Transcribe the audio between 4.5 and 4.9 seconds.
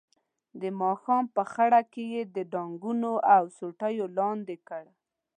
کړ.